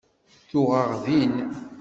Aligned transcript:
Tuɣ-aɣ 0.49 0.91
din. 1.05 1.35